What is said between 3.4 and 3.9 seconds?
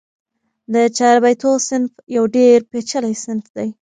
دئ.